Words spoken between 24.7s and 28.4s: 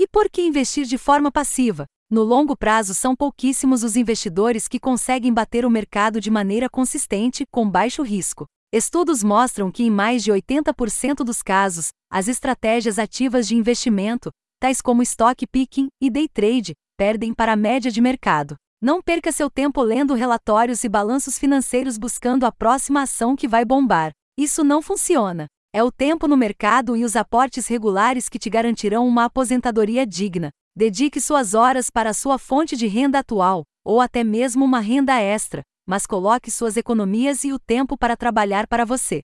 funciona. É o tempo no mercado e os aportes regulares que